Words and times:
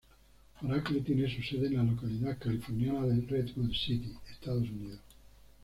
Oracle 0.65 1.01
tiene 1.01 1.29
su 1.29 1.43
sede 1.43 1.67
en 1.67 1.73
la 1.75 1.83
localidad 1.83 2.35
californiana 2.39 3.05
de 3.05 3.21
Redwood 3.21 3.71
City, 3.71 4.11
Estados 4.31 4.63
Unidos. 4.67 4.99